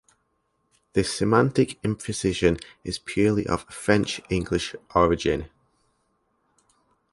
This 0.93 1.13
semantic 1.15 1.79
imprecision 1.83 2.59
is 2.83 2.97
purely 2.97 3.45
of 3.45 3.65
French-English 3.69 4.75
origin. 4.95 5.51